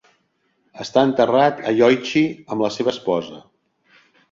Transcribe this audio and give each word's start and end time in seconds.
Està 0.85 1.03
enterrat 1.07 1.61
a 1.69 1.75
Yoichi 1.81 2.25
amb 2.33 2.67
la 2.67 2.73
seva 2.79 2.97
esposa. 2.97 3.41